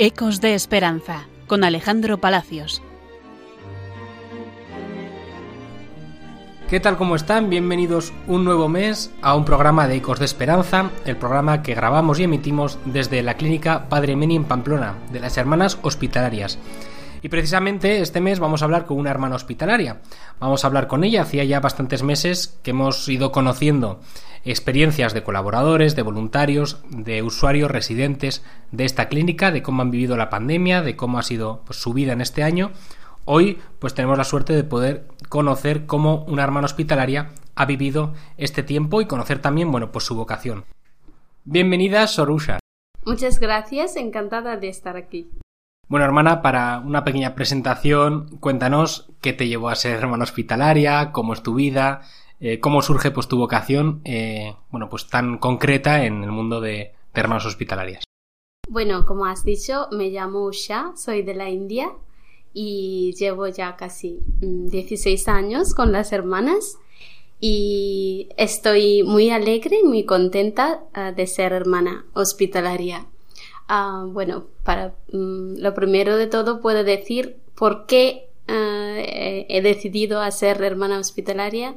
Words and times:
Ecos 0.00 0.40
de 0.40 0.54
Esperanza 0.54 1.26
con 1.48 1.64
Alejandro 1.64 2.18
Palacios. 2.18 2.82
¿Qué 6.70 6.78
tal? 6.78 6.96
¿Cómo 6.96 7.16
están? 7.16 7.50
Bienvenidos 7.50 8.12
un 8.28 8.44
nuevo 8.44 8.68
mes 8.68 9.10
a 9.22 9.34
un 9.34 9.44
programa 9.44 9.88
de 9.88 9.96
Ecos 9.96 10.20
de 10.20 10.26
Esperanza, 10.26 10.92
el 11.04 11.16
programa 11.16 11.64
que 11.64 11.74
grabamos 11.74 12.20
y 12.20 12.22
emitimos 12.22 12.78
desde 12.84 13.24
la 13.24 13.34
clínica 13.34 13.88
Padre 13.88 14.14
Meni 14.14 14.36
en 14.36 14.44
Pamplona, 14.44 14.94
de 15.10 15.18
las 15.18 15.36
Hermanas 15.36 15.80
Hospitalarias. 15.82 16.60
Y 17.22 17.28
precisamente 17.28 18.00
este 18.00 18.20
mes 18.20 18.38
vamos 18.38 18.62
a 18.62 18.64
hablar 18.64 18.86
con 18.86 18.98
una 18.98 19.10
hermana 19.10 19.36
hospitalaria. 19.36 20.00
Vamos 20.38 20.64
a 20.64 20.66
hablar 20.66 20.86
con 20.86 21.04
ella. 21.04 21.22
Hacía 21.22 21.44
ya 21.44 21.60
bastantes 21.60 22.02
meses 22.02 22.58
que 22.62 22.70
hemos 22.70 23.08
ido 23.08 23.32
conociendo 23.32 24.00
experiencias 24.44 25.14
de 25.14 25.22
colaboradores, 25.22 25.96
de 25.96 26.02
voluntarios, 26.02 26.80
de 26.90 27.22
usuarios 27.22 27.70
residentes 27.70 28.44
de 28.70 28.84
esta 28.84 29.08
clínica, 29.08 29.50
de 29.50 29.62
cómo 29.62 29.82
han 29.82 29.90
vivido 29.90 30.16
la 30.16 30.30
pandemia, 30.30 30.82
de 30.82 30.96
cómo 30.96 31.18
ha 31.18 31.22
sido 31.22 31.62
pues, 31.64 31.80
su 31.80 31.92
vida 31.92 32.12
en 32.12 32.20
este 32.20 32.42
año. 32.42 32.70
Hoy 33.24 33.58
pues 33.78 33.94
tenemos 33.94 34.16
la 34.16 34.24
suerte 34.24 34.54
de 34.54 34.64
poder 34.64 35.06
conocer 35.28 35.86
cómo 35.86 36.24
una 36.28 36.44
hermana 36.44 36.66
hospitalaria 36.66 37.30
ha 37.54 37.66
vivido 37.66 38.14
este 38.36 38.62
tiempo 38.62 39.00
y 39.00 39.06
conocer 39.06 39.40
también, 39.40 39.70
bueno, 39.70 39.92
pues 39.92 40.04
su 40.04 40.14
vocación. 40.14 40.64
Bienvenida, 41.44 42.06
Sorusha. 42.06 42.58
Muchas 43.04 43.38
gracias, 43.38 43.96
encantada 43.96 44.56
de 44.56 44.68
estar 44.68 44.96
aquí. 44.96 45.30
Bueno, 45.88 46.04
hermana, 46.04 46.42
para 46.42 46.80
una 46.80 47.02
pequeña 47.02 47.34
presentación, 47.34 48.36
cuéntanos 48.40 49.08
qué 49.22 49.32
te 49.32 49.48
llevó 49.48 49.70
a 49.70 49.74
ser 49.74 49.96
hermana 49.96 50.24
hospitalaria, 50.24 51.12
cómo 51.12 51.32
es 51.32 51.42
tu 51.42 51.54
vida, 51.54 52.02
eh, 52.40 52.60
cómo 52.60 52.82
surge 52.82 53.10
pues 53.10 53.26
tu 53.26 53.38
vocación, 53.38 54.02
eh, 54.04 54.54
bueno, 54.70 54.90
pues 54.90 55.06
tan 55.06 55.38
concreta 55.38 56.04
en 56.04 56.22
el 56.22 56.30
mundo 56.30 56.60
de, 56.60 56.92
hermanas 57.14 57.46
hospitalarias. 57.46 58.04
Bueno, 58.68 59.06
como 59.06 59.24
has 59.24 59.44
dicho, 59.44 59.88
me 59.90 60.10
llamo 60.10 60.44
Usha, 60.44 60.92
soy 60.94 61.22
de 61.22 61.34
la 61.34 61.48
India 61.48 61.90
y 62.52 63.14
llevo 63.18 63.48
ya 63.48 63.76
casi 63.76 64.20
16 64.40 65.26
mm, 65.26 65.30
años 65.30 65.74
con 65.74 65.90
las 65.90 66.12
hermanas 66.12 66.76
y 67.40 68.28
estoy 68.36 69.02
muy 69.04 69.30
alegre 69.30 69.78
y 69.82 69.86
muy 69.86 70.04
contenta 70.04 70.80
ah, 70.92 71.12
de 71.12 71.26
ser 71.26 71.52
hermana 71.52 72.04
hospitalaria. 72.12 73.06
Ah, 73.68 74.06
bueno, 74.08 74.46
para 74.64 74.94
mm, 75.12 75.58
lo 75.58 75.74
primero 75.74 76.16
de 76.16 76.26
todo 76.26 76.60
puedo 76.60 76.84
decir 76.84 77.36
por 77.54 77.86
qué 77.86 78.30
ah, 78.48 78.96
he 78.98 79.60
decidido 79.62 80.28
ser 80.30 80.62
hermana 80.62 80.98
hospitalaria. 80.98 81.76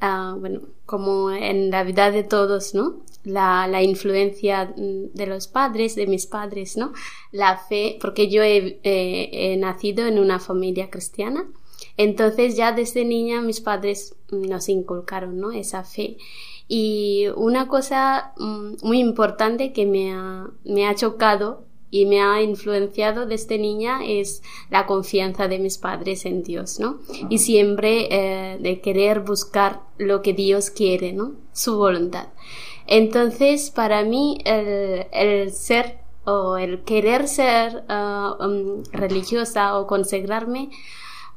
Ah, 0.00 0.36
bueno, 0.38 0.60
como 0.86 1.30
en 1.30 1.70
la 1.70 1.84
vida 1.84 2.10
de 2.10 2.24
todos, 2.24 2.74
¿no? 2.74 3.00
La, 3.24 3.82
influencia 3.82 4.72
mm, 4.76 5.14
de 5.14 5.26
los 5.26 5.48
padres, 5.48 5.94
de 5.94 6.06
mis 6.06 6.26
padres, 6.26 6.76
¿no? 6.76 6.92
La 7.32 7.56
fe, 7.56 7.98
porque 8.00 8.28
yo 8.28 8.42
he, 8.42 8.80
he 8.82 9.56
nacido 9.58 10.06
en 10.06 10.18
una 10.18 10.38
familia 10.40 10.90
cristiana, 10.90 11.46
entonces 11.96 12.56
ya 12.56 12.72
desde 12.72 13.04
niña 13.04 13.40
mis 13.40 13.60
padres 13.60 14.14
nos 14.30 14.68
inculcaron, 14.68 15.38
¿no? 15.38 15.52
Esa 15.52 15.84
fe. 15.84 16.16
Y 16.68 17.26
una 17.34 17.66
cosa 17.66 18.32
mm, 18.36 18.74
muy 18.82 19.00
importante 19.00 19.72
que 19.72 19.86
me 19.86 20.12
ha, 20.12 20.48
me 20.64 20.86
ha 20.86 20.94
chocado 20.94 21.64
y 21.90 22.04
me 22.04 22.20
ha 22.20 22.42
influenciado 22.42 23.24
desde 23.24 23.58
niña 23.58 24.00
es 24.04 24.42
la 24.70 24.84
confianza 24.84 25.48
de 25.48 25.58
mis 25.58 25.78
padres 25.78 26.26
en 26.26 26.42
Dios, 26.42 26.78
¿no? 26.78 26.98
Y 27.30 27.38
siempre 27.38 28.08
eh, 28.10 28.58
de 28.60 28.80
querer 28.82 29.20
buscar 29.20 29.80
lo 29.96 30.20
que 30.20 30.34
Dios 30.34 30.70
quiere, 30.70 31.14
¿no? 31.14 31.32
Su 31.52 31.78
voluntad. 31.78 32.28
Entonces, 32.86 33.70
para 33.70 34.02
mí, 34.04 34.38
el, 34.44 35.06
el 35.12 35.52
ser 35.52 35.98
o 36.24 36.58
el 36.58 36.84
querer 36.84 37.26
ser 37.26 37.84
um, 37.88 38.82
religiosa 38.92 39.78
o 39.78 39.86
consagrarme 39.86 40.70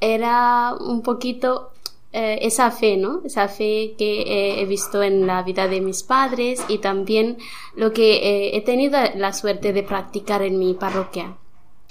era 0.00 0.74
un 0.74 1.02
poquito 1.02 1.70
eh, 2.12 2.38
esa 2.42 2.70
fe, 2.70 2.96
¿no? 2.96 3.22
Esa 3.24 3.48
fe 3.48 3.94
que 3.96 4.60
he 4.60 4.66
visto 4.66 5.02
en 5.02 5.26
la 5.26 5.42
vida 5.42 5.66
de 5.68 5.80
mis 5.80 6.02
padres 6.02 6.62
y 6.68 6.78
también 6.78 7.38
lo 7.74 7.92
que 7.92 8.16
eh, 8.16 8.56
he 8.56 8.60
tenido 8.60 8.98
la 9.16 9.32
suerte 9.32 9.72
de 9.72 9.82
practicar 9.82 10.42
en 10.42 10.58
mi 10.58 10.74
parroquia. 10.74 11.36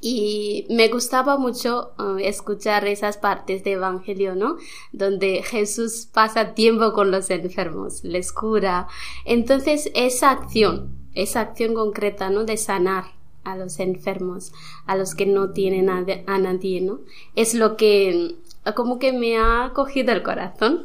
Y 0.00 0.66
me 0.70 0.88
gustaba 0.88 1.38
mucho 1.38 1.92
eh, 1.98 2.28
escuchar 2.28 2.86
esas 2.86 3.16
partes 3.18 3.64
de 3.64 3.72
Evangelio, 3.72 4.34
¿no? 4.34 4.56
Donde 4.92 5.42
Jesús 5.42 6.08
pasa 6.12 6.54
tiempo 6.54 6.92
con 6.92 7.10
los 7.10 7.30
enfermos, 7.30 8.04
les 8.04 8.32
cura. 8.32 8.88
Entonces, 9.24 9.90
esa 9.94 10.30
acción, 10.30 10.96
esa 11.14 11.40
acción 11.40 11.74
concreta, 11.74 12.30
¿no? 12.30 12.44
De 12.44 12.56
sanar 12.56 13.04
a 13.44 13.56
los 13.56 13.78
enfermos, 13.78 14.52
a 14.86 14.96
los 14.96 15.14
que 15.14 15.26
no 15.26 15.50
tienen 15.50 15.88
a, 15.88 16.04
a 16.26 16.38
nadie, 16.38 16.80
¿no? 16.80 17.00
Es 17.34 17.54
lo 17.54 17.76
que 17.76 18.36
como 18.74 18.98
que 18.98 19.12
me 19.12 19.38
ha 19.38 19.72
cogido 19.74 20.12
el 20.12 20.22
corazón. 20.22 20.84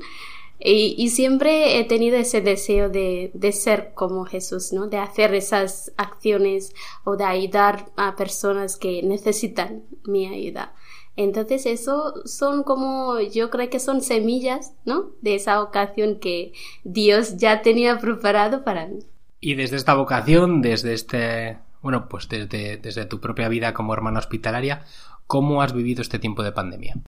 Y, 0.63 1.09
siempre 1.09 1.79
he 1.79 1.85
tenido 1.85 2.17
ese 2.17 2.39
deseo 2.39 2.87
de, 2.87 3.31
ser 3.51 3.93
como 3.95 4.25
Jesús, 4.25 4.71
¿no? 4.73 4.85
De 4.85 4.97
hacer 4.97 5.33
esas 5.33 5.91
acciones 5.97 6.75
o 7.03 7.15
de 7.15 7.23
ayudar 7.23 7.87
a 7.97 8.15
personas 8.15 8.77
que 8.77 9.01
necesitan 9.01 9.81
mi 10.05 10.27
ayuda. 10.27 10.73
Entonces 11.15 11.65
eso 11.65 12.13
son 12.25 12.63
como, 12.63 13.19
yo 13.19 13.49
creo 13.49 13.71
que 13.71 13.79
son 13.79 14.01
semillas, 14.01 14.73
¿no? 14.85 15.09
De 15.21 15.33
esa 15.33 15.59
vocación 15.59 16.19
que 16.19 16.53
Dios 16.83 17.37
ya 17.37 17.63
tenía 17.63 17.97
preparado 17.97 18.63
para 18.63 18.87
mí. 18.87 18.99
Y 19.39 19.55
desde 19.55 19.77
esta 19.77 19.95
vocación, 19.95 20.61
desde 20.61 20.93
este, 20.93 21.57
bueno, 21.81 22.07
pues 22.07 22.29
desde, 22.29 22.77
desde 22.77 23.05
tu 23.05 23.19
propia 23.19 23.49
vida 23.49 23.73
como 23.73 23.95
hermana 23.95 24.19
hospitalaria, 24.19 24.85
¿cómo 25.25 25.63
has 25.63 25.73
vivido 25.73 26.03
este 26.03 26.19
tiempo 26.19 26.43
de 26.43 26.51
pandemia? 26.51 27.01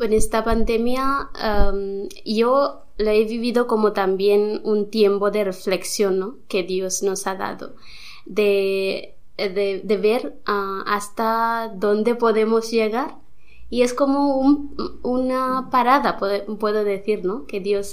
En 0.00 0.12
esta 0.12 0.44
pandemia 0.44 1.30
yo 2.24 2.82
lo 2.98 3.10
he 3.10 3.24
vivido 3.24 3.66
como 3.66 3.92
también 3.92 4.60
un 4.64 4.90
tiempo 4.90 5.30
de 5.30 5.44
reflexión 5.44 6.18
¿no? 6.18 6.36
que 6.48 6.62
Dios 6.64 7.02
nos 7.02 7.26
ha 7.26 7.36
dado, 7.36 7.74
de, 8.26 9.14
de, 9.36 9.96
ver 9.96 10.40
ah, 10.46 10.82
hasta 10.86 11.72
dónde 11.74 12.16
podemos 12.16 12.70
llegar. 12.70 13.16
Y 13.70 13.82
es 13.82 13.92
como 13.92 14.40
una 15.02 15.68
parada, 15.70 16.16
puedo, 16.16 16.84
decir, 16.84 17.24
¿no? 17.24 17.44
Que 17.44 17.60
Dios 17.60 17.92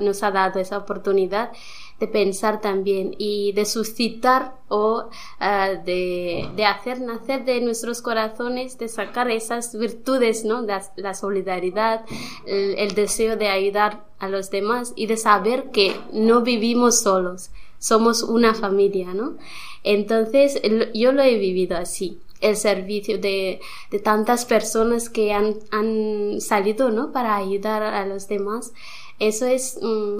nos 0.00 0.22
ha 0.22 0.30
dado 0.30 0.60
esa 0.60 0.76
oportunidad 0.76 1.50
de 1.98 2.06
pensar 2.06 2.60
también 2.60 3.14
y 3.18 3.52
de 3.52 3.64
suscitar 3.64 4.54
o 4.68 5.08
ah, 5.40 5.70
de, 5.84 6.48
de, 6.54 6.64
hacer 6.64 7.00
nacer 7.00 7.44
de 7.44 7.60
nuestros 7.60 8.02
corazones, 8.02 8.78
de 8.78 8.88
sacar 8.88 9.30
esas 9.30 9.76
virtudes, 9.76 10.44
¿no? 10.44 10.60
La, 10.62 11.14
solidaridad, 11.14 12.04
el, 12.46 12.94
deseo 12.94 13.36
de 13.36 13.48
ayudar 13.48 14.04
a 14.18 14.28
los 14.28 14.50
demás 14.50 14.92
y 14.94 15.06
de 15.06 15.16
saber 15.16 15.70
que 15.70 15.96
no 16.12 16.42
vivimos 16.42 17.00
solos, 17.00 17.50
somos 17.78 18.22
una 18.22 18.54
familia, 18.54 19.14
¿no? 19.14 19.36
Entonces, 19.82 20.60
yo 20.92 21.12
lo 21.12 21.22
he 21.22 21.38
vivido 21.38 21.78
así 21.78 22.20
el 22.40 22.56
servicio 22.56 23.18
de, 23.18 23.60
de 23.90 23.98
tantas 23.98 24.44
personas 24.44 25.08
que 25.08 25.32
han, 25.32 25.56
han, 25.70 26.40
salido 26.40 26.90
¿no? 26.90 27.12
para 27.12 27.36
ayudar 27.36 27.82
a 27.82 28.06
los 28.06 28.28
demás. 28.28 28.72
Eso 29.18 29.46
es 29.46 29.78
mm, 29.82 30.18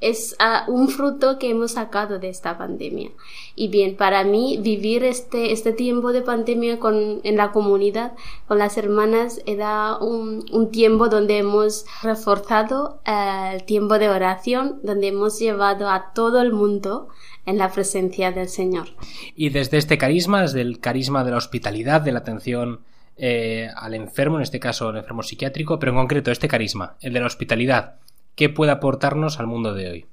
es 0.00 0.36
ah, 0.38 0.64
un 0.68 0.88
fruto 0.88 1.38
que 1.38 1.50
hemos 1.50 1.72
sacado 1.72 2.18
de 2.18 2.28
esta 2.28 2.58
pandemia. 2.58 3.10
Y 3.54 3.68
bien, 3.68 3.96
para 3.96 4.24
mí 4.24 4.58
vivir 4.60 5.04
este, 5.04 5.52
este 5.52 5.72
tiempo 5.72 6.12
de 6.12 6.22
pandemia 6.22 6.78
con, 6.78 7.20
en 7.24 7.36
la 7.36 7.52
comunidad, 7.52 8.12
con 8.46 8.58
las 8.58 8.76
hermanas, 8.76 9.40
era 9.46 9.96
un, 9.96 10.44
un 10.52 10.70
tiempo 10.70 11.08
donde 11.08 11.38
hemos 11.38 11.86
reforzado 12.02 13.00
eh, 13.06 13.52
el 13.54 13.64
tiempo 13.64 13.98
de 13.98 14.10
oración, 14.10 14.80
donde 14.82 15.08
hemos 15.08 15.38
llevado 15.38 15.88
a 15.88 16.12
todo 16.12 16.42
el 16.42 16.52
mundo 16.52 17.08
en 17.46 17.58
la 17.58 17.70
presencia 17.70 18.32
del 18.32 18.48
Señor. 18.48 18.88
Y 19.34 19.48
desde 19.50 19.78
este 19.78 19.96
carisma, 19.96 20.42
desde 20.42 20.60
el 20.60 20.80
carisma 20.80 21.24
de 21.24 21.30
la 21.30 21.36
hospitalidad, 21.38 22.02
de 22.02 22.12
la 22.12 22.18
atención 22.18 22.80
eh, 23.16 23.70
al 23.74 23.94
enfermo, 23.94 24.36
en 24.36 24.42
este 24.42 24.60
caso 24.60 24.90
el 24.90 24.98
enfermo 24.98 25.22
psiquiátrico, 25.22 25.78
pero 25.78 25.92
en 25.92 25.98
concreto 25.98 26.30
este 26.30 26.48
carisma, 26.48 26.96
el 27.00 27.14
de 27.14 27.20
la 27.20 27.26
hospitalidad, 27.26 27.94
¿Qué 28.36 28.50
puede 28.50 28.70
aportarnos 28.70 29.40
al 29.40 29.46
mundo 29.46 29.72
de 29.72 29.90
hoy? 29.90 30.06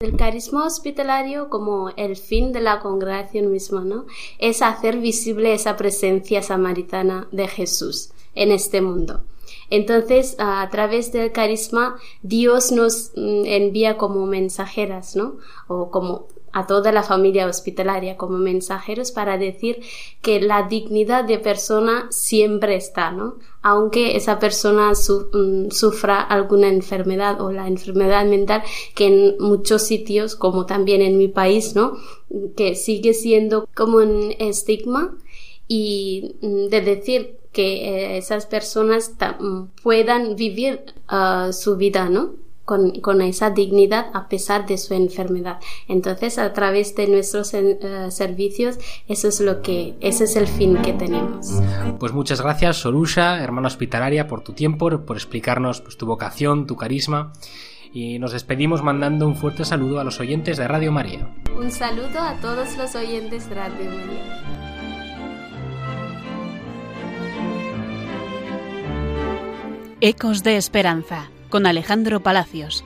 El 0.00 0.16
carisma 0.16 0.66
hospitalario 0.66 1.48
como 1.48 1.88
el 1.96 2.16
fin 2.16 2.52
de 2.52 2.60
la 2.60 2.78
congregación 2.78 3.50
misma, 3.50 3.84
¿no? 3.84 4.04
Es 4.38 4.60
hacer 4.60 4.98
visible 4.98 5.54
esa 5.54 5.76
presencia 5.76 6.42
samaritana 6.42 7.26
de 7.32 7.48
Jesús 7.48 8.10
en 8.34 8.52
este 8.52 8.82
mundo. 8.82 9.24
Entonces, 9.70 10.36
a 10.38 10.68
través 10.70 11.10
del 11.10 11.32
carisma, 11.32 11.96
Dios 12.22 12.70
nos 12.70 13.12
mm, 13.16 13.46
envía 13.46 13.96
como 13.96 14.26
mensajeras, 14.26 15.16
¿no? 15.16 15.38
O 15.68 15.90
como 15.90 16.28
a 16.52 16.66
toda 16.66 16.92
la 16.92 17.02
familia 17.02 17.46
hospitalaria 17.46 18.16
como 18.16 18.38
mensajeros 18.38 19.12
para 19.12 19.38
decir 19.38 19.80
que 20.22 20.40
la 20.40 20.64
dignidad 20.64 21.24
de 21.24 21.38
persona 21.38 22.06
siempre 22.10 22.76
está, 22.76 23.10
¿no? 23.10 23.36
Aunque 23.62 24.16
esa 24.16 24.38
persona 24.38 24.92
mm, 24.92 25.70
sufra 25.70 26.20
alguna 26.20 26.68
enfermedad 26.68 27.40
o 27.40 27.52
la 27.52 27.68
enfermedad 27.68 28.24
mental 28.24 28.62
que 28.94 29.06
en 29.06 29.36
muchos 29.38 29.82
sitios, 29.82 30.36
como 30.36 30.66
también 30.66 31.02
en 31.02 31.18
mi 31.18 31.28
país, 31.28 31.74
¿no? 31.74 31.98
Que 32.56 32.74
sigue 32.74 33.14
siendo 33.14 33.68
como 33.74 33.98
un 33.98 34.34
estigma 34.38 35.16
y 35.66 36.36
mm, 36.40 36.66
de 36.68 36.80
decir 36.80 37.38
que 37.52 37.88
eh, 37.88 38.18
esas 38.18 38.46
personas 38.46 39.12
puedan 39.82 40.36
vivir 40.36 40.80
ah, 41.08 41.50
su 41.52 41.76
vida, 41.76 42.08
¿no? 42.08 42.47
Con, 42.68 43.22
esa 43.22 43.50
dignidad 43.50 44.10
a 44.12 44.28
pesar 44.28 44.66
de 44.66 44.76
su 44.76 44.92
enfermedad. 44.92 45.58
Entonces, 45.88 46.38
a 46.38 46.52
través 46.52 46.94
de 46.94 47.08
nuestros 47.08 47.54
eh, 47.54 47.78
servicios, 48.10 48.78
eso 49.08 49.28
es 49.28 49.40
lo 49.40 49.62
que, 49.62 49.94
ese 50.00 50.24
es 50.24 50.36
el 50.36 50.46
fin 50.46 50.76
que 50.82 50.92
tenemos. 50.92 51.48
Pues 51.98 52.12
muchas 52.12 52.42
gracias, 52.42 52.76
Sorusha, 52.76 53.42
hermana 53.42 53.68
hospitalaria, 53.68 54.26
por 54.26 54.42
tu 54.42 54.52
tiempo, 54.52 54.90
por 55.06 55.16
explicarnos 55.16 55.80
pues, 55.80 55.96
tu 55.96 56.04
vocación, 56.04 56.66
tu 56.66 56.76
carisma. 56.76 57.32
Y 57.90 58.18
nos 58.18 58.32
despedimos 58.32 58.82
mandando 58.82 59.26
un 59.26 59.34
fuerte 59.34 59.64
saludo 59.64 59.98
a 59.98 60.04
los 60.04 60.20
oyentes 60.20 60.58
de 60.58 60.68
Radio 60.68 60.92
María. 60.92 61.34
Un 61.58 61.70
saludo 61.70 62.20
a 62.20 62.34
todos 62.34 62.76
los 62.76 62.94
oyentes 62.94 63.48
de 63.48 63.54
Radio 63.54 63.90
María. 63.90 64.44
Ecos 70.00 70.42
de 70.42 70.58
Esperanza 70.58 71.30
con 71.48 71.66
Alejandro 71.66 72.20
Palacios. 72.22 72.84